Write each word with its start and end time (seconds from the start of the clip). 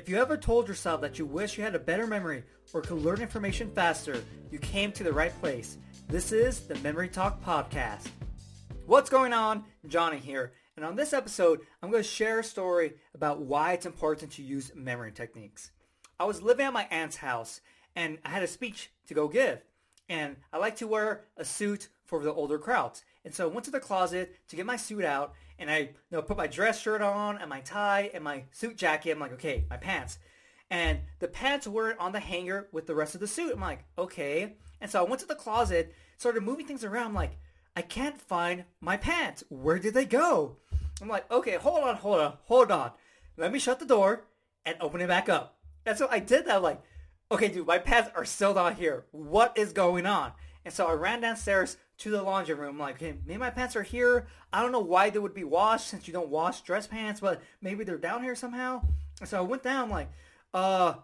If 0.00 0.08
you 0.08 0.16
ever 0.16 0.38
told 0.38 0.66
yourself 0.66 1.02
that 1.02 1.18
you 1.18 1.26
wish 1.26 1.58
you 1.58 1.62
had 1.62 1.74
a 1.74 1.78
better 1.78 2.06
memory 2.06 2.42
or 2.72 2.80
could 2.80 3.02
learn 3.02 3.20
information 3.20 3.70
faster, 3.70 4.24
you 4.50 4.58
came 4.58 4.92
to 4.92 5.04
the 5.04 5.12
right 5.12 5.38
place. 5.42 5.76
This 6.08 6.32
is 6.32 6.60
the 6.60 6.76
Memory 6.76 7.10
Talk 7.10 7.44
Podcast. 7.44 8.08
What's 8.86 9.10
going 9.10 9.34
on? 9.34 9.62
Johnny 9.86 10.16
here. 10.16 10.54
And 10.74 10.86
on 10.86 10.96
this 10.96 11.12
episode, 11.12 11.60
I'm 11.82 11.90
going 11.90 12.02
to 12.02 12.08
share 12.08 12.38
a 12.38 12.44
story 12.44 12.94
about 13.14 13.42
why 13.42 13.74
it's 13.74 13.84
important 13.84 14.32
to 14.32 14.42
use 14.42 14.72
memory 14.74 15.12
techniques. 15.12 15.70
I 16.18 16.24
was 16.24 16.40
living 16.40 16.64
at 16.64 16.72
my 16.72 16.88
aunt's 16.90 17.16
house 17.16 17.60
and 17.94 18.16
I 18.24 18.30
had 18.30 18.42
a 18.42 18.46
speech 18.46 18.90
to 19.08 19.12
go 19.12 19.28
give. 19.28 19.60
And 20.08 20.36
I 20.50 20.56
like 20.56 20.76
to 20.76 20.86
wear 20.86 21.26
a 21.36 21.44
suit 21.44 21.90
for 22.10 22.22
the 22.22 22.32
older 22.32 22.58
crowds. 22.58 23.04
And 23.24 23.32
so 23.32 23.44
I 23.48 23.52
went 23.52 23.64
to 23.66 23.70
the 23.70 23.80
closet 23.80 24.34
to 24.48 24.56
get 24.56 24.66
my 24.66 24.76
suit 24.76 25.04
out 25.04 25.32
and 25.58 25.70
I 25.70 25.78
you 25.78 25.88
know, 26.10 26.22
put 26.22 26.36
my 26.36 26.48
dress 26.48 26.80
shirt 26.80 27.00
on 27.00 27.38
and 27.38 27.48
my 27.48 27.60
tie 27.60 28.10
and 28.12 28.24
my 28.24 28.42
suit 28.50 28.76
jacket. 28.76 29.12
I'm 29.12 29.20
like, 29.20 29.32
okay, 29.34 29.64
my 29.70 29.76
pants. 29.76 30.18
And 30.70 30.98
the 31.20 31.28
pants 31.28 31.68
weren't 31.68 32.00
on 32.00 32.12
the 32.12 32.20
hanger 32.20 32.68
with 32.72 32.86
the 32.86 32.94
rest 32.94 33.14
of 33.14 33.20
the 33.20 33.28
suit. 33.28 33.52
I'm 33.54 33.60
like, 33.60 33.84
okay. 33.96 34.56
And 34.80 34.90
so 34.90 35.00
I 35.00 35.08
went 35.08 35.20
to 35.20 35.26
the 35.26 35.34
closet, 35.34 35.94
started 36.16 36.42
moving 36.42 36.66
things 36.66 36.84
around. 36.84 37.06
I'm 37.06 37.14
like, 37.14 37.38
I 37.76 37.82
can't 37.82 38.20
find 38.20 38.64
my 38.80 38.96
pants. 38.96 39.44
Where 39.48 39.78
did 39.78 39.94
they 39.94 40.04
go? 40.04 40.56
I'm 41.00 41.08
like, 41.08 41.30
okay, 41.30 41.54
hold 41.54 41.84
on, 41.84 41.94
hold 41.96 42.20
on, 42.20 42.34
hold 42.44 42.72
on. 42.72 42.90
Let 43.36 43.52
me 43.52 43.58
shut 43.60 43.78
the 43.78 43.86
door 43.86 44.24
and 44.66 44.76
open 44.80 45.00
it 45.00 45.08
back 45.08 45.28
up. 45.28 45.58
And 45.86 45.96
so 45.96 46.08
I 46.10 46.18
did 46.18 46.46
that. 46.46 46.56
I'm 46.56 46.62
like, 46.62 46.82
okay, 47.30 47.48
dude, 47.48 47.66
my 47.66 47.78
pants 47.78 48.10
are 48.16 48.24
still 48.24 48.54
not 48.54 48.74
here. 48.74 49.06
What 49.12 49.56
is 49.56 49.72
going 49.72 50.06
on? 50.06 50.32
And 50.70 50.76
so 50.76 50.86
I 50.86 50.92
ran 50.92 51.20
downstairs 51.20 51.78
to 51.98 52.12
the 52.12 52.22
laundry 52.22 52.54
room. 52.54 52.78
Like, 52.78 53.02
okay, 53.02 53.18
maybe 53.26 53.40
my 53.40 53.50
pants 53.50 53.74
are 53.74 53.82
here. 53.82 54.28
I 54.52 54.62
don't 54.62 54.70
know 54.70 54.78
why 54.78 55.10
they 55.10 55.18
would 55.18 55.34
be 55.34 55.42
washed 55.42 55.88
since 55.88 56.06
you 56.06 56.12
don't 56.12 56.28
wash 56.28 56.60
dress 56.60 56.86
pants, 56.86 57.18
but 57.18 57.42
maybe 57.60 57.82
they're 57.82 57.98
down 57.98 58.22
here 58.22 58.36
somehow. 58.36 58.82
And 59.18 59.28
so 59.28 59.38
I 59.38 59.40
went 59.40 59.64
down 59.64 59.90
like, 59.90 60.12
uh, 60.54 60.94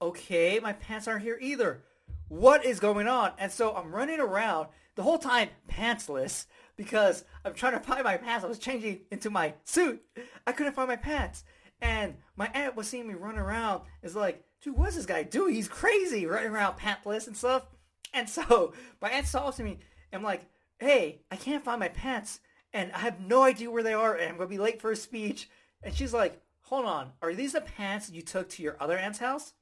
okay, 0.00 0.58
my 0.58 0.72
pants 0.72 1.06
aren't 1.06 1.20
here 1.20 1.36
either. 1.38 1.82
What 2.28 2.64
is 2.64 2.80
going 2.80 3.08
on? 3.08 3.32
And 3.36 3.52
so 3.52 3.76
I'm 3.76 3.94
running 3.94 4.20
around 4.20 4.68
the 4.94 5.02
whole 5.02 5.18
time 5.18 5.50
pantsless 5.68 6.46
because 6.78 7.26
I'm 7.44 7.52
trying 7.52 7.74
to 7.74 7.80
find 7.80 8.02
my 8.04 8.16
pants. 8.16 8.42
I 8.42 8.48
was 8.48 8.58
changing 8.58 9.00
into 9.10 9.28
my 9.28 9.52
suit. 9.64 10.02
I 10.46 10.52
couldn't 10.52 10.72
find 10.72 10.88
my 10.88 10.96
pants. 10.96 11.44
And 11.82 12.14
my 12.36 12.48
aunt 12.54 12.74
was 12.74 12.88
seeing 12.88 13.06
me 13.06 13.12
run 13.12 13.36
around. 13.36 13.82
Is 14.02 14.16
like, 14.16 14.42
dude, 14.62 14.78
what's 14.78 14.96
this 14.96 15.04
guy 15.04 15.24
doing? 15.24 15.54
He's 15.54 15.68
crazy 15.68 16.24
running 16.24 16.52
around 16.52 16.78
pantless 16.78 17.26
and 17.26 17.36
stuff. 17.36 17.66
And 18.12 18.28
so 18.28 18.72
my 19.00 19.10
aunt 19.10 19.26
saw 19.26 19.50
to 19.50 19.62
me 19.62 19.78
and 20.12 20.20
I'm 20.20 20.22
like, 20.22 20.46
hey, 20.78 21.20
I 21.30 21.36
can't 21.36 21.64
find 21.64 21.80
my 21.80 21.88
pants 21.88 22.40
and 22.72 22.92
I 22.92 22.98
have 22.98 23.20
no 23.20 23.42
idea 23.42 23.70
where 23.70 23.82
they 23.82 23.92
are 23.92 24.14
and 24.14 24.30
I'm 24.30 24.36
going 24.36 24.48
to 24.48 24.54
be 24.54 24.58
late 24.58 24.80
for 24.80 24.90
a 24.90 24.96
speech. 24.96 25.48
And 25.82 25.94
she's 25.94 26.12
like, 26.14 26.40
hold 26.62 26.86
on, 26.86 27.12
are 27.22 27.34
these 27.34 27.52
the 27.52 27.60
pants 27.60 28.10
you 28.10 28.22
took 28.22 28.48
to 28.50 28.62
your 28.62 28.76
other 28.80 28.96
aunt's 28.96 29.18
house? 29.18 29.52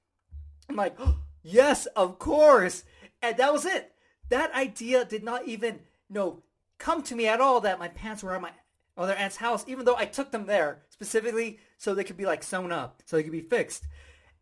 I'm 0.68 0.76
like, 0.76 0.96
oh, 0.98 1.18
yes, 1.42 1.86
of 1.86 2.18
course. 2.18 2.84
And 3.22 3.36
that 3.36 3.52
was 3.52 3.64
it. 3.64 3.92
That 4.28 4.54
idea 4.54 5.04
did 5.04 5.24
not 5.24 5.46
even, 5.46 5.80
you 6.08 6.14
know, 6.14 6.42
come 6.78 7.02
to 7.02 7.16
me 7.16 7.26
at 7.26 7.40
all 7.40 7.60
that 7.62 7.78
my 7.78 7.88
pants 7.88 8.22
were 8.22 8.34
at 8.34 8.42
my 8.42 8.52
other 8.96 9.14
aunt's 9.14 9.36
house, 9.36 9.64
even 9.66 9.84
though 9.84 9.96
I 9.96 10.04
took 10.04 10.30
them 10.30 10.46
there 10.46 10.82
specifically 10.90 11.58
so 11.78 11.94
they 11.94 12.04
could 12.04 12.16
be 12.16 12.26
like 12.26 12.42
sewn 12.42 12.72
up, 12.72 13.02
so 13.06 13.16
they 13.16 13.22
could 13.22 13.32
be 13.32 13.40
fixed. 13.40 13.86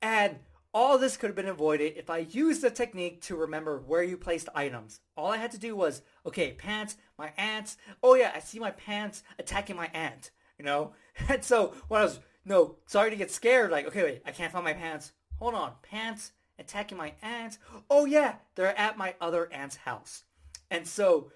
And 0.03 0.37
all 0.77 0.99
this 0.99 1.17
could 1.17 1.29
have 1.29 1.35
been 1.35 1.49
avoided 1.49 1.95
if 1.97 2.11
I 2.11 2.19
used 2.19 2.61
the 2.61 2.69
technique 2.69 3.23
to 3.23 3.35
remember 3.35 3.79
where 3.79 4.03
you 4.03 4.19
placed 4.19 4.51
items. 4.55 5.01
All 5.17 5.33
I 5.33 5.39
had 5.39 5.51
to 5.53 5.59
do 5.59 5.75
was, 5.75 6.03
okay, 6.27 6.53
pants, 6.53 6.99
my 7.17 7.33
aunt's. 7.39 7.79
Oh 8.03 8.15
yeah, 8.15 8.31
I 8.35 8.41
see 8.41 8.59
my 8.59 8.73
pants 8.73 9.23
attacking 9.39 9.75
my 9.75 9.89
aunt, 9.95 10.33
you 10.59 10.67
know? 10.67 10.93
And 11.31 11.43
so 11.43 11.73
when 11.89 12.03
I 12.03 12.05
was, 12.05 12.21
no, 12.45 12.77
sorry 12.85 13.09
to 13.09 13.17
get 13.17 13.31
scared, 13.31 13.71
like, 13.71 13.87
okay, 13.87 14.03
wait, 14.03 14.23
I 14.27 14.33
can't 14.33 14.53
find 14.53 14.67
my 14.67 14.75
pants. 14.75 15.13
Hold 15.39 15.55
on, 15.55 15.73
pants 15.81 16.33
attacking 16.59 16.99
my 16.99 17.15
aunt. 17.23 17.57
Oh 17.89 18.05
yeah, 18.05 18.35
they're 18.55 18.79
at 18.79 18.99
my 18.99 19.15
other 19.19 19.51
aunt's 19.51 19.77
house. 19.77 20.25
And 20.71 20.87
so, 20.87 21.33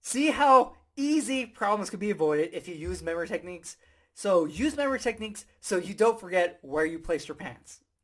see 0.00 0.30
how 0.30 0.76
easy 0.96 1.44
problems 1.44 1.90
could 1.90 2.00
be 2.00 2.10
avoided 2.10 2.54
if 2.54 2.66
you 2.66 2.74
use 2.74 3.02
memory 3.02 3.28
techniques? 3.28 3.76
So 4.14 4.46
use 4.46 4.78
memory 4.78 4.98
techniques 4.98 5.44
so 5.60 5.76
you 5.76 5.92
don't 5.92 6.18
forget 6.18 6.58
where 6.62 6.86
you 6.86 6.98
placed 6.98 7.28
your 7.28 7.34
pants. 7.34 7.82